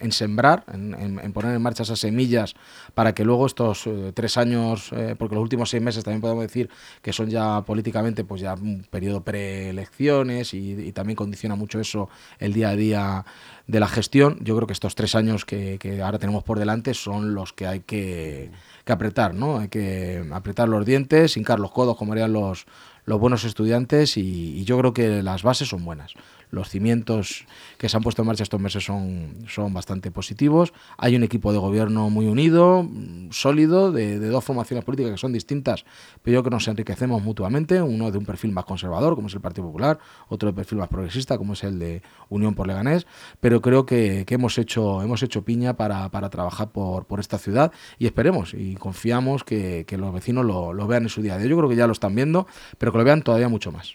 En, 0.00 0.12
sembrar, 0.12 0.64
en, 0.72 1.32
poner 1.32 1.54
en 1.54 1.60
marcha 1.60 1.82
esas 1.82 1.98
semillas 1.98 2.54
para 2.94 3.14
que 3.14 3.24
luego 3.24 3.46
estos 3.46 3.86
eh, 3.86 4.12
tres 4.14 4.38
años, 4.38 4.90
eh, 4.92 5.14
porque 5.18 5.34
los 5.34 5.42
últimos 5.42 5.68
seis 5.68 5.82
meses 5.82 6.04
también 6.04 6.22
podemos 6.22 6.42
decir 6.42 6.70
que 7.02 7.12
son 7.12 7.28
ya 7.28 7.62
políticamente 7.62 8.24
pues 8.24 8.40
ya 8.40 8.54
un 8.54 8.86
periodo 8.90 9.22
preelecciones 9.22 10.54
y, 10.54 10.92
también 10.92 11.16
condiciona 11.16 11.54
mucho 11.54 11.78
eso 11.78 12.08
el 12.38 12.52
día 12.52 12.70
a 12.70 12.76
día 12.76 13.24
de 13.66 13.80
la 13.80 13.88
gestión. 13.88 14.38
Yo 14.40 14.56
creo 14.56 14.66
que 14.66 14.72
estos 14.72 14.94
tres 14.94 15.14
años 15.14 15.44
que 15.44 16.00
ahora 16.02 16.18
tenemos 16.18 16.42
por 16.44 16.58
delante 16.58 16.94
son 16.94 17.34
los 17.34 17.52
que 17.52 17.66
hay 17.66 17.80
que, 17.80 18.50
que 18.88 18.92
apretar, 18.94 19.34
¿no? 19.34 19.58
Hay 19.58 19.68
que 19.68 20.24
apretar 20.32 20.66
los 20.66 20.86
dientes, 20.86 21.36
hincar 21.36 21.60
los 21.60 21.72
codos, 21.72 21.94
como 21.98 22.12
harían 22.12 22.32
los, 22.32 22.64
los 23.04 23.20
buenos 23.20 23.44
estudiantes 23.44 24.16
y, 24.16 24.64
yo 24.64 24.78
creo 24.78 24.94
que 24.94 25.22
las 25.22 25.42
bases 25.42 25.68
son 25.68 25.84
buenas. 25.84 26.14
Los 26.50 26.68
cimientos 26.70 27.46
que 27.76 27.88
se 27.88 27.96
han 27.96 28.02
puesto 28.02 28.22
en 28.22 28.28
marcha 28.28 28.42
estos 28.42 28.60
meses 28.60 28.84
son, 28.84 29.34
son 29.48 29.72
bastante 29.74 30.10
positivos. 30.10 30.72
Hay 30.96 31.16
un 31.16 31.22
equipo 31.22 31.52
de 31.52 31.58
gobierno 31.58 32.10
muy 32.10 32.26
unido, 32.26 32.88
sólido, 33.30 33.92
de, 33.92 34.18
dos 34.18 34.44
formaciones 34.44 34.84
políticas 34.84 35.12
que 35.12 35.18
son 35.18 35.32
distintas, 35.32 35.84
pero 36.22 36.36
yo 36.36 36.42
creo 36.42 36.44
que 36.44 36.50
nos 36.50 36.68
enriquecemos 36.68 37.22
mutuamente. 37.22 37.82
Uno 37.82 38.10
de 38.10 38.18
un 38.18 38.24
perfil 38.24 38.52
más 38.52 38.64
conservador, 38.64 39.14
como 39.14 39.28
es 39.28 39.34
el 39.34 39.40
Partido 39.40 39.66
Popular, 39.66 39.98
otro 40.28 40.48
de 40.48 40.54
perfil 40.54 40.78
más 40.78 40.88
progresista, 40.88 41.36
como 41.36 41.52
es 41.52 41.64
el 41.64 41.78
de 41.78 42.02
Unión 42.28 42.54
por 42.54 42.66
Leganés. 42.66 43.06
Pero 43.40 43.60
creo 43.60 43.86
que, 43.86 44.24
hemos, 44.28 44.58
hecho, 44.58 45.02
hemos 45.02 45.22
hecho 45.22 45.44
piña 45.44 45.74
para, 45.76 46.08
trabajar 46.30 46.70
por, 46.70 47.06
por 47.06 47.20
esta 47.20 47.38
ciudad 47.38 47.72
y 47.98 48.06
esperemos 48.06 48.54
y 48.54 48.74
confiamos 48.74 49.44
que, 49.44 49.84
los 49.98 50.14
vecinos 50.14 50.44
lo, 50.44 50.72
lo 50.72 50.86
vean 50.86 51.04
en 51.04 51.08
su 51.08 51.22
día 51.22 51.36
de 51.36 51.44
hoy. 51.44 51.50
Yo 51.50 51.56
creo 51.56 51.68
que 51.68 51.76
ya 51.76 51.86
lo 51.86 51.92
están 51.92 52.14
viendo, 52.14 52.46
pero 52.78 52.92
que 52.92 52.98
lo 52.98 53.04
vean 53.04 53.22
todavía 53.22 53.48
mucho 53.48 53.72
más. 53.72 53.94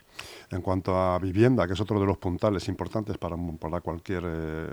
En 0.54 0.62
cuanto 0.62 0.96
a 0.96 1.18
vivienda, 1.18 1.66
que 1.66 1.74
es 1.74 1.82
otro 1.82 2.00
de 2.00 2.06
los 2.06 2.18
puntales 2.18 2.68
importantes 2.68 3.18
para, 3.18 3.36
para 3.60 3.82
cualquier 3.82 4.24
eh, 4.26 4.68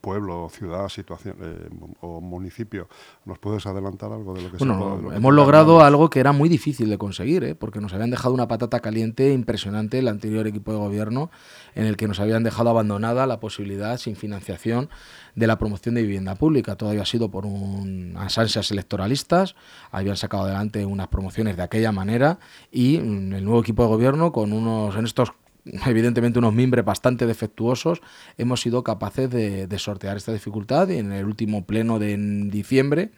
pueblo, 0.00 0.48
ciudad, 0.50 0.88
situación 0.88 1.36
eh, 1.40 1.68
o 2.00 2.20
municipio, 2.20 2.88
¿nos 3.24 3.38
puedes 3.38 3.64
adelantar 3.66 4.12
algo 4.12 4.34
de 4.34 4.42
lo 4.42 4.50
que 4.50 4.56
bueno, 4.58 5.10
se 5.10 5.16
hemos 5.16 5.34
logrado 5.34 5.80
algo 5.80 6.10
que 6.10 6.18
era 6.18 6.32
muy 6.32 6.48
difícil 6.48 6.90
de 6.90 6.98
conseguir, 6.98 7.44
¿eh? 7.44 7.54
porque 7.54 7.80
nos 7.80 7.92
habían 7.94 8.10
dejado 8.10 8.34
una 8.34 8.48
patata 8.48 8.80
caliente 8.80 9.32
impresionante 9.32 10.00
el 10.00 10.08
anterior 10.08 10.46
equipo 10.46 10.72
de 10.72 10.78
gobierno, 10.78 11.30
en 11.74 11.86
el 11.86 11.96
que 11.96 12.08
nos 12.08 12.18
habían 12.18 12.42
dejado 12.42 12.70
abandonada 12.70 13.26
la 13.26 13.38
posibilidad, 13.38 13.98
sin 13.98 14.16
financiación, 14.16 14.88
de 15.36 15.46
la 15.46 15.58
promoción 15.58 15.94
de 15.94 16.02
vivienda 16.02 16.34
pública. 16.34 16.74
Todo 16.74 16.90
había 16.90 17.04
sido 17.04 17.30
por 17.30 17.46
unas 17.46 18.36
ansias 18.38 18.70
electoralistas, 18.72 19.54
habían 19.92 20.16
sacado 20.16 20.44
adelante 20.44 20.84
unas 20.84 21.08
promociones 21.08 21.56
de 21.56 21.62
aquella 21.62 21.92
manera 21.92 22.40
y 22.72 22.98
mm, 22.98 23.34
el 23.34 23.44
nuevo 23.44 23.60
equipo 23.60 23.82
de 23.82 23.88
gobierno 23.88 24.32
con 24.32 24.52
unos, 24.52 24.96
en 24.96 25.04
estos 25.04 25.32
evidentemente 25.86 26.38
unos 26.38 26.54
mimbres 26.54 26.84
bastante 26.84 27.26
defectuosos, 27.26 28.00
hemos 28.38 28.60
sido 28.60 28.82
capaces 28.82 29.30
de, 29.30 29.78
sortear 29.78 30.16
esta 30.16 30.32
dificultad 30.32 30.88
y 30.88 30.98
en 30.98 31.12
el 31.12 31.26
último 31.26 31.64
pleno 31.66 31.98
de 31.98 32.16
diciembre 32.50 33.10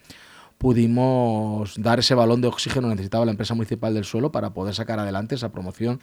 pudimos 0.59 1.81
dar 1.81 2.01
ese 2.01 2.17
balón 2.17 2.41
de 2.41 2.49
oxígeno 2.49 2.89
que 2.89 2.97
necesitaba 2.97 3.25
la 3.25 3.31
empresa 3.31 3.55
municipal 3.55 3.95
del 3.95 4.05
suelo 4.05 4.33
para 4.33 4.53
poder 4.55 4.75
sacar 4.75 4.99
adelante 4.99 5.37
esa 5.37 5.53
promoción 5.53 6.01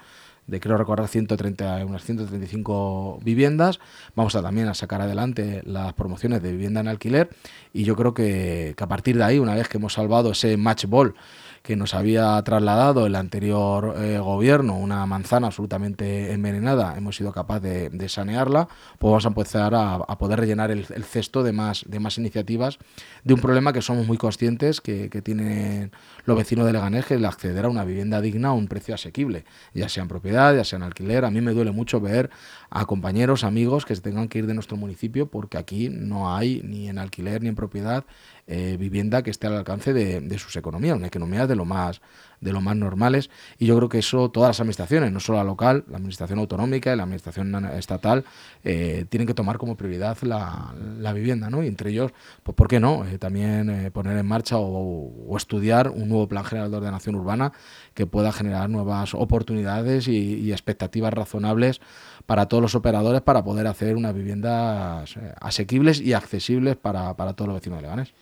de 0.47 0.59
creo 0.59 0.77
recordar 0.77 1.07
130, 1.07 1.85
unas 1.85 2.03
135 2.03 3.19
viviendas. 3.23 3.79
Vamos 4.15 4.35
a 4.35 4.41
también 4.41 4.67
a 4.67 4.73
sacar 4.73 5.01
adelante 5.01 5.61
las 5.65 5.93
promociones 5.93 6.41
de 6.41 6.51
vivienda 6.51 6.81
en 6.81 6.87
alquiler 6.87 7.29
y 7.73 7.83
yo 7.83 7.95
creo 7.95 8.13
que, 8.13 8.73
que 8.77 8.83
a 8.83 8.87
partir 8.87 9.17
de 9.17 9.23
ahí, 9.23 9.39
una 9.39 9.55
vez 9.55 9.67
que 9.67 9.77
hemos 9.77 9.93
salvado 9.93 10.31
ese 10.31 10.57
match 10.57 10.85
ball 10.85 11.15
que 11.65 11.75
nos 11.75 11.95
había 11.95 12.39
trasladado 12.43 13.07
el 13.07 13.15
anterior 13.15 13.95
eh, 13.97 14.19
gobierno, 14.19 14.77
una 14.77 15.05
manzana 15.07 15.47
absolutamente 15.47 16.31
envenenada, 16.31 16.95
hemos 16.95 17.15
sido 17.15 17.31
capaces 17.31 17.91
de, 17.91 18.09
sanearla, 18.09 18.67
pues 18.99 19.09
vamos 19.09 19.25
a 19.25 19.29
empezar 19.29 19.73
a, 19.73 19.97
poder 20.19 20.39
rellenar 20.39 20.69
el, 20.69 20.85
cesto 20.85 21.41
de 21.41 21.53
más, 21.53 21.83
de 21.87 21.99
más 21.99 22.19
iniciativas 22.19 22.77
de 23.23 23.33
un 23.33 23.41
problema 23.41 23.73
que 23.73 23.81
somos 23.81 24.05
muy 24.05 24.17
conscientes 24.17 24.79
que, 24.79 25.09
tienen 25.23 25.91
los 26.25 26.37
vecinos 26.37 26.67
de 26.67 26.73
Leganés, 26.73 27.05
que 27.05 27.15
el 27.15 27.25
acceder 27.25 27.65
a 27.65 27.69
una 27.69 27.83
vivienda 27.83 28.21
digna 28.21 28.49
a 28.49 28.53
un 28.53 28.67
precio 28.67 28.93
asequible, 28.93 29.45
ya 29.73 29.89
sea 29.89 30.03
en 30.03 30.09
propiedad, 30.09 30.55
ya 30.55 30.63
sea 30.63 30.77
en 30.77 30.83
alquiler. 30.83 31.25
A 31.25 31.31
mí 31.31 31.41
me 31.41 31.53
duele 31.53 31.71
mucho 31.71 31.99
ver 31.99 32.29
a 32.69 32.85
compañeros, 32.85 33.43
amigos 33.43 33.85
que 33.85 33.95
se 33.95 34.01
tengan 34.01 34.27
que 34.27 34.37
ir 34.37 34.45
de 34.45 34.53
nuestro 34.53 34.77
municipio 34.77 35.25
porque 35.27 35.57
aquí 35.57 35.89
no 35.89 36.35
hay 36.35 36.61
ni 36.63 36.89
en 36.89 36.99
alquiler 36.99 37.41
ni 37.41 37.49
en 37.49 37.55
propiedad 37.55 38.05
eh, 38.47 38.77
vivienda 38.79 39.23
que 39.23 39.31
esté 39.31 39.47
al 39.47 39.55
alcance 39.55 39.93
de, 39.93 40.37
sus 40.37 40.55
economías, 40.55 40.95
una 40.95 41.07
economía 41.07 41.47
de 41.47 41.55
lo 41.55 41.65
más 41.65 42.01
de 42.45 42.53
lo 42.53 42.61
más 42.61 42.75
normales 42.77 43.29
y 43.57 43.65
yo 43.65 43.75
creo 43.75 43.89
que 43.89 43.99
eso 43.99 44.29
todas 44.29 44.49
las 44.49 44.59
administraciones, 44.59 45.11
no 45.11 45.19
solo 45.19 45.39
la 45.39 45.43
local, 45.43 45.83
la 45.89 45.97
administración 45.97 46.39
autonómica 46.39 46.93
y 46.93 46.95
la 46.95 47.03
administración 47.03 47.53
estatal 47.73 48.23
eh, 48.63 49.05
tienen 49.09 49.27
que 49.27 49.33
tomar 49.33 49.57
como 49.57 49.75
prioridad 49.75 50.17
la, 50.21 50.73
vivienda, 51.13 51.49
¿no? 51.49 51.63
Y 51.63 51.67
entre 51.67 51.91
ellos, 51.91 52.11
pues 52.43 52.55
¿por 52.55 52.67
qué 52.67 52.79
no? 52.79 53.05
Eh, 53.05 53.17
también 53.17 53.89
poner 53.93 54.17
en 54.17 54.25
marcha 54.25 54.57
o, 54.57 55.35
estudiar 55.37 55.89
un 55.89 56.09
nuevo 56.09 56.27
plan 56.27 56.43
general 56.43 56.71
de 56.71 56.77
ordenación 56.77 57.15
urbana 57.15 57.51
que 57.93 58.05
pueda 58.05 58.31
generar 58.31 58.69
nuevas 58.69 59.13
oportunidades 59.13 60.07
y 60.07 60.51
expectativas 60.51 61.13
razonables 61.13 61.81
para 62.25 62.47
todos 62.47 62.61
los 62.61 62.75
operadores 62.75 63.21
para 63.21 63.43
poder 63.43 63.67
hacer 63.67 63.95
unas 63.95 64.13
viviendas 64.13 65.15
eh, 65.17 65.33
asequibles 65.39 66.01
y 66.01 66.13
accesibles 66.13 66.75
para, 66.75 67.13
todos 67.13 67.47
los 67.47 67.55
vecinos 67.55 67.79
de 67.79 67.83
Leganés. 67.83 68.13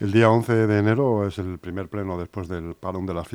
El 0.00 0.12
día 0.12 0.30
11 0.30 0.66
de 0.66 0.78
enero 0.78 1.26
es 1.26 1.38
el 1.38 1.58
primer 1.58 1.88
pleno 1.88 2.18
después 2.18 2.48
del 2.48 2.74
parón 2.74 3.06
de 3.06 3.14
las 3.14 3.26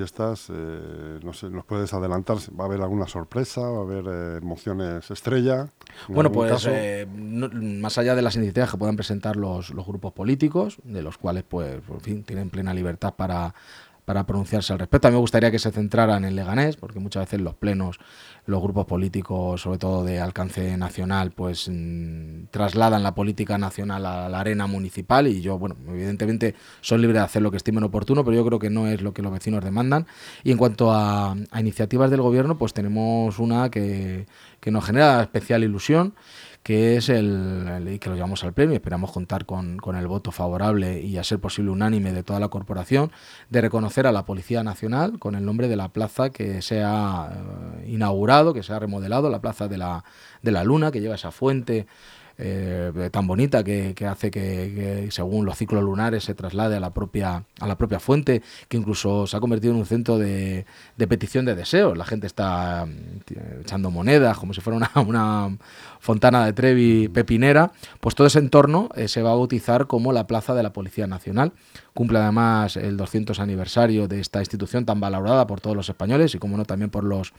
Eh, 0.50 1.20
no 1.24 1.34
sé, 1.34 1.50
¿nos 1.50 1.66
puedes 1.66 1.94
adelantar? 1.94 2.38
¿Va 2.60 2.64
a 2.64 2.68
haber 2.68 2.82
alguna 2.82 3.08
sorpresa? 3.08 3.62
¿Va 3.62 3.80
a 3.80 3.82
haber 3.82 4.06
eh, 4.08 4.38
emociones 4.38 5.10
estrella? 5.12 5.70
Bueno, 6.08 6.32
pues 6.32 6.68
más 7.14 7.98
allá 7.98 8.16
de 8.16 8.22
las 8.22 8.36
iniciativas 8.36 8.72
que 8.72 8.78
puedan 8.78 8.96
presentar 8.96 9.36
los, 9.36 9.70
los 9.72 9.86
grupos 9.86 10.14
políticos, 10.14 10.78
de 10.84 11.02
los 11.02 11.18
cuales, 11.18 11.44
pues, 11.48 11.82
por 11.82 12.02
fin, 12.02 12.24
tienen 12.24 12.50
plena 12.50 12.74
libertad 12.74 13.14
para 13.16 13.54
para 14.06 14.26
pronunciarse 14.26 14.74
al 14.74 14.80
respecto. 14.80 15.08
A 15.08 15.12
mí 15.12 15.16
me 15.16 15.22
gustaría 15.22 15.52
que 15.52 15.60
se 15.60 15.72
centraran 15.72 16.26
en 16.26 16.36
Leganés, 16.36 16.76
porque 16.76 17.00
muchas 17.00 17.26
veces 17.26 17.42
los 17.42 17.56
plenos, 17.56 18.00
los 18.46 18.62
grupos 18.62 18.86
políticos, 18.86 19.62
sobre 19.62 19.78
todo 19.78 20.04
de 20.04 20.20
alcance 20.20 20.76
nacional, 20.78 21.32
pues 21.32 21.70
mm, 21.72 22.46
trasladan 22.52 23.04
la 23.04 23.16
política 23.16 23.58
nacional 23.58 24.06
a 24.06 24.30
la 24.30 24.40
arena 24.40 24.68
municipal 24.68 25.28
y 25.28 25.42
yo, 25.42 25.58
bueno, 25.58 25.76
evidentemente 25.88 26.56
son 26.82 27.02
libres 27.02 27.20
de 27.20 27.26
hacer 27.26 27.42
lo 27.42 27.52
que 27.52 27.58
estimen 27.58 27.84
oportuno, 27.84 28.24
pero 28.26 28.36
yo 28.36 28.46
creo 28.46 28.60
que 28.60 28.70
no 28.70 28.88
es 28.88 29.02
lo 29.02 29.14
que 29.14 29.22
los 29.22 29.32
vecinos 29.32 29.64
demandan. 29.64 30.08
Y 30.44 30.52
en 30.52 30.58
cuanto 30.58 30.92
a, 30.92 31.36
a 31.52 31.60
iniciativas 31.60 32.12
del 32.12 32.22
gobierno, 32.22 32.58
pues 32.58 32.74
tenemos 32.74 33.40
una 33.40 33.70
que, 33.70 34.28
que 34.60 34.72
nos 34.72 34.86
genera 34.86 35.22
especial 35.22 35.64
ilusión 35.64 36.14
que 36.64 36.96
es 36.96 37.10
el, 37.10 37.98
que 38.00 38.10
lo 38.10 38.16
llevamos 38.16 38.44
al 38.46 38.54
premio. 38.54 38.76
Esperamos 38.76 39.12
contar 39.12 39.46
con, 39.46 39.78
con, 39.78 39.98
el 39.98 40.08
voto 40.08 40.32
favorable 40.32 41.02
y 41.02 41.18
a 41.18 41.24
ser 41.24 41.40
posible 41.40 41.72
unánime 41.72 42.14
de 42.14 42.24
toda 42.24 42.40
la 42.40 42.48
corporación 42.48 43.12
de 43.50 43.62
reconocer 43.62 44.08
a 44.08 44.14
la 44.14 44.26
Policía 44.26 44.64
Nacional 44.64 45.20
con 45.20 45.36
el 45.36 45.46
nombre 45.46 45.68
de 45.68 45.76
la 45.76 45.90
plaza 45.90 46.30
que 46.30 46.62
se 46.62 46.82
ha 46.82 47.32
eh, 47.32 47.92
inaugurado, 47.92 48.54
que 48.54 48.64
se 48.64 48.72
ha 48.72 48.80
remodelado, 48.80 49.30
la 49.30 49.42
Plaza 49.42 49.68
de 49.68 49.78
la, 49.78 50.06
de 50.42 50.52
la 50.52 50.64
Luna, 50.64 50.92
que 50.92 51.02
lleva 51.02 51.16
esa 51.16 51.32
fuente 51.32 51.86
eh, 52.38 53.10
tan 53.12 53.28
bonita 53.28 53.64
que, 53.64 53.96
hace 54.08 54.32
que, 54.32 55.08
según 55.12 55.46
los 55.46 55.58
ciclos 55.58 55.84
lunares 55.84 56.24
se 56.24 56.34
traslade 56.34 56.76
a 56.76 56.80
la 56.80 56.94
propia 56.94 57.44
a 57.60 57.68
la 57.68 57.78
propia 57.78 58.00
fuente 58.00 58.42
que 58.68 58.78
incluso 58.78 59.28
se 59.28 59.38
ha 59.38 59.40
convertido 59.40 59.74
en 59.74 59.80
un 59.80 59.86
centro 59.86 60.18
de, 60.18 60.66
petición 60.98 61.46
de 61.46 61.56
deseos 61.56 61.98
la 61.98 62.06
gente 62.06 62.28
está 62.28 62.86
mm, 62.86 63.62
echando 63.62 63.92
monedas 63.92 64.38
como 64.38 64.54
si 64.54 64.62
fuera 64.62 64.78
una, 64.78 64.92
una 65.08 65.58
fontana 66.04 66.46
de 66.46 66.52
Trevi 66.52 67.08
pepinera. 67.08 67.72
Pues 68.02 68.14
todo 68.14 68.28
ese 68.28 68.40
entorno 68.40 68.90
eh, 68.96 69.08
se 69.08 69.22
va 69.22 69.32
a 69.32 69.36
bautizar 69.36 69.88
como 69.88 70.12
la 70.12 70.28
plaza 70.28 70.54
de 70.54 70.62
la 70.62 70.74
Policía 70.74 71.08
Nacional. 71.08 71.54
Cumple 71.94 72.20
además 72.20 72.76
el 72.76 72.98
200 72.98 73.40
aniversario 73.40 74.10
de 74.10 74.20
esta 74.20 74.40
institución 74.40 74.86
tan 74.86 75.00
valorada 75.00 75.48
por 75.48 75.62
todos 75.62 75.78
los 75.78 75.88
españoles 75.88 76.36
y 76.36 76.40
como 76.40 76.58
no 76.58 76.66
también 76.66 76.90
por 76.90 77.06
los 77.06 77.34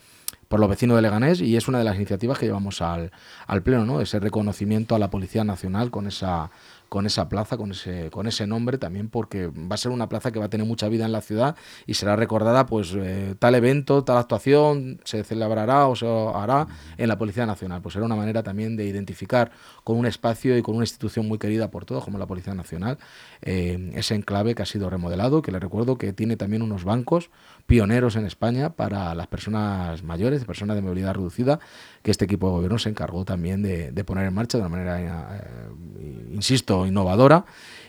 por 0.49 0.61
los 0.61 0.69
vecinos 0.69 0.97
de 0.97 1.03
Leganés 1.03 1.41
y 1.41 1.57
es 1.57 1.69
una 1.69 1.79
de 1.79 1.85
las 1.85 1.97
iniciativas 1.97 2.39
que 2.39 2.47
llevamos 2.47 2.83
al, 2.83 3.11
al 3.47 3.63
Pleno, 3.63 3.85
¿no? 3.85 4.01
ese 4.01 4.21
reconocimiento 4.21 4.95
a 4.95 4.99
la 4.99 5.11
Policía 5.11 5.45
Nacional 5.45 5.91
con 5.91 6.07
esa 6.07 6.51
con 6.95 7.07
esa 7.07 7.29
plaza, 7.29 7.57
con 7.57 7.73
ese, 7.73 8.09
con 8.13 8.29
ese 8.29 8.47
nombre 8.47 8.79
también, 8.79 9.09
porque 9.09 9.49
va 9.49 9.75
a 9.75 9.77
ser 9.77 9.91
una 9.91 10.09
plaza 10.09 10.31
que 10.31 10.39
va 10.39 10.45
a 10.45 10.49
tener 10.49 10.65
mucha 10.65 10.89
vida 10.89 11.05
en 11.05 11.11
la 11.11 11.23
ciudad 11.23 11.57
y 11.89 11.95
será 11.95 12.15
recordada, 12.15 12.67
pues, 12.67 12.95
eh, 12.97 13.35
tal 13.37 13.57
evento, 13.57 14.05
tal 14.05 14.17
actuación 14.17 15.01
se 15.03 15.25
celebrará 15.25 15.89
o 15.89 15.97
se 15.97 16.07
hará 16.07 16.69
en 16.97 17.09
la 17.09 17.19
Policía 17.19 17.47
Nacional. 17.47 17.83
Pues 17.83 17.95
será 17.95 18.07
una 18.07 18.15
manera 18.15 18.45
también 18.45 18.77
de 18.77 18.85
identificar 18.85 19.51
con 19.83 19.97
un 19.97 20.07
espacio 20.07 20.57
y 20.57 20.63
con 20.63 20.77
una 20.77 20.85
institución 20.85 21.27
muy 21.27 21.39
querida 21.39 21.69
por 21.69 21.85
todos, 21.85 22.05
como 22.05 22.17
la 22.17 22.29
Policía 22.29 22.55
Nacional, 22.55 22.99
eh, 23.43 23.91
ese 23.95 24.15
enclave 24.15 24.55
que 24.55 24.63
ha 24.63 24.67
sido 24.67 24.89
remodelado, 24.89 25.43
que 25.43 25.51
le 25.51 25.59
recuerdo 25.59 25.99
que 25.99 26.13
tiene 26.13 26.37
también 26.37 26.63
unos 26.63 26.85
bancos 26.85 27.29
pioneros 27.67 28.15
en 28.15 28.27
España 28.27 28.71
para 28.71 29.17
las 29.17 29.27
personas 29.27 30.05
mayores, 30.05 30.45
personas 30.45 30.77
de 30.77 30.83
movilidad 30.83 31.15
reducida, 31.15 31.59
que 32.03 32.11
este 32.13 32.27
equipo 32.27 32.47
de 32.47 32.53
gobierno 32.53 32.79
se 32.79 32.91
encargó 32.91 33.25
también 33.25 33.63
de, 33.63 34.05
poner 34.05 34.27
en 34.27 34.35
marcha 34.35 34.59
de 34.59 34.63
una 34.63 34.69
manera, 34.69 35.01
eh, 35.01 36.35
insisto, 36.35 36.84
innovadora. 36.87 37.45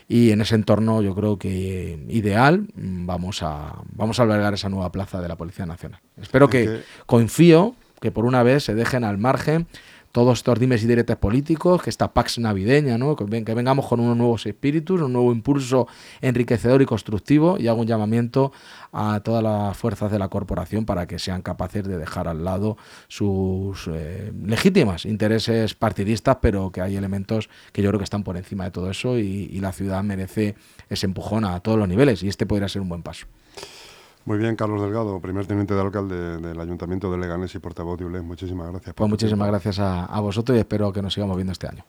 Y 0.08 0.30
en 0.30 0.40
ese 0.40 0.54
entorno 0.54 1.02
yo 1.02 1.14
creo 1.14 1.36
que 1.36 2.04
ideal 2.08 2.68
vamos 2.76 3.42
a, 3.42 3.82
vamos 3.92 4.20
a 4.20 4.22
albergar 4.22 4.54
esa 4.54 4.68
nueva 4.68 4.92
plaza 4.92 5.20
de 5.20 5.28
la 5.28 5.36
Policía 5.36 5.66
Nacional. 5.66 6.00
Espero 6.20 6.48
que, 6.48 6.82
confío 7.06 7.74
que 8.00 8.12
por 8.12 8.24
una 8.24 8.42
vez 8.42 8.62
se 8.62 8.74
dejen 8.74 9.02
al 9.02 9.18
margen 9.18 9.66
todos 10.16 10.38
estos 10.38 10.58
dimes 10.58 10.82
y 10.82 10.86
diretes 10.86 11.18
políticos, 11.18 11.82
que 11.82 11.90
esta 11.90 12.14
Pax 12.14 12.38
navideña, 12.38 12.96
¿no? 12.96 13.14
que, 13.16 13.24
vengamos 13.26 13.86
con 13.86 14.00
unos 14.00 14.16
nuevos 14.16 14.46
espíritus, 14.46 15.02
un 15.02 15.12
nuevo 15.12 15.30
impulso 15.30 15.88
enriquecedor 16.22 16.80
y 16.80 16.86
constructivo 16.86 17.58
y 17.58 17.68
hago 17.68 17.82
un 17.82 17.86
llamamiento 17.86 18.50
a 18.94 19.20
todas 19.20 19.42
las 19.42 19.76
fuerzas 19.76 20.10
de 20.10 20.18
la 20.18 20.28
corporación 20.28 20.86
para 20.86 21.06
que 21.06 21.18
sean 21.18 21.42
capaces 21.42 21.86
de 21.86 21.98
dejar 21.98 22.28
al 22.28 22.44
lado 22.44 22.78
sus 23.08 23.90
eh, 23.92 24.32
legítimas 24.42 25.04
intereses 25.04 25.74
partidistas, 25.74 26.38
pero 26.40 26.72
que 26.72 26.80
hay 26.80 26.96
elementos 26.96 27.50
que 27.72 27.82
yo 27.82 27.90
creo 27.90 27.98
que 27.98 28.04
están 28.04 28.24
por 28.24 28.38
encima 28.38 28.64
de 28.64 28.70
todo 28.70 28.90
eso 28.90 29.18
y, 29.18 29.50
y 29.52 29.60
la 29.60 29.72
ciudad 29.72 30.02
merece 30.02 30.54
ese 30.88 31.04
empujón 31.04 31.44
a 31.44 31.60
todos 31.60 31.78
los 31.78 31.88
niveles 31.88 32.22
y 32.22 32.28
este 32.28 32.46
podría 32.46 32.70
ser 32.70 32.80
un 32.80 32.88
buen 32.88 33.02
paso. 33.02 33.26
Muy 34.26 34.38
bien, 34.38 34.56
Carlos 34.56 34.82
Delgado, 34.82 35.20
primer 35.20 35.46
teniente 35.46 35.72
de 35.72 35.80
alcalde 35.80 36.38
del 36.38 36.60
Ayuntamiento 36.60 37.12
de 37.12 37.16
Leganés 37.16 37.54
y 37.54 37.60
portavoz 37.60 37.96
de 37.96 38.06
ULES. 38.06 38.24
Muchísimas 38.24 38.70
gracias. 38.72 38.92
Pues 38.94 39.08
muchísimas 39.08 39.46
gracias 39.46 39.78
a, 39.78 40.04
a 40.04 40.20
vosotros 40.20 40.56
y 40.56 40.58
espero 40.58 40.92
que 40.92 41.00
nos 41.00 41.14
sigamos 41.14 41.36
viendo 41.36 41.52
este 41.52 41.68
año. 41.68 41.84